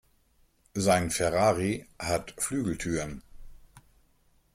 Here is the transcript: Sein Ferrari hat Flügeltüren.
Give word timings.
Sein 0.73 1.11
Ferrari 1.11 1.85
hat 1.99 2.33
Flügeltüren. 2.39 3.21